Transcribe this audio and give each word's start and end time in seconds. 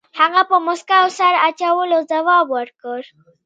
هغه 0.19 0.41
په 0.49 0.55
موسکا 0.65 0.95
او 1.03 1.09
سر 1.17 1.33
اچولو 1.47 1.97
ځواب 2.11 2.45
ورکړ. 2.55 2.99